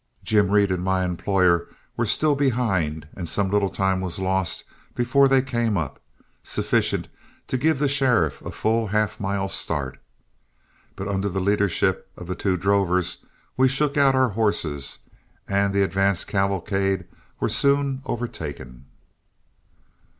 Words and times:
Jim 0.23 0.49
Reed 0.49 0.71
and 0.71 0.83
my 0.83 1.05
employer 1.05 1.67
were 1.95 2.07
still 2.07 2.33
behind, 2.33 3.07
and 3.15 3.29
some 3.29 3.51
little 3.51 3.69
time 3.69 4.01
was 4.01 4.17
lost 4.17 4.63
before 4.95 5.27
they 5.27 5.43
came 5.43 5.77
up, 5.77 6.01
sufficient 6.41 7.07
to 7.47 7.55
give 7.55 7.77
the 7.77 7.87
sheriff 7.87 8.41
a 8.41 8.49
full 8.49 8.87
half 8.87 9.19
mile 9.19 9.47
start. 9.47 9.99
But 10.95 11.07
under 11.07 11.29
the 11.29 11.39
leadership 11.39 12.09
of 12.17 12.25
the 12.25 12.33
two 12.33 12.57
drovers, 12.57 13.19
we 13.55 13.67
shook 13.67 13.95
out 13.95 14.15
our 14.15 14.29
horses, 14.29 14.97
and 15.47 15.71
the 15.71 15.83
advance 15.83 16.23
cavalcade 16.23 17.05
were 17.39 17.47
soon 17.47 18.01
overtaken. 18.03 18.85